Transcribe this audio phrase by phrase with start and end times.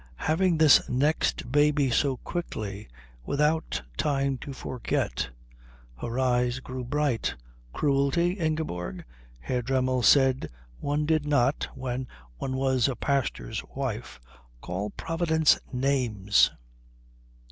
[0.25, 2.87] "Having this next baby so quickly
[3.23, 5.29] without time to forget."
[5.95, 7.35] Her eyes grew bright.
[7.71, 9.05] "Cruelty, Ingeborg?"
[9.37, 12.07] Herr Dremmel said one did not, when
[12.39, 14.19] one was a pastor's wife,
[14.59, 16.49] call Providence names.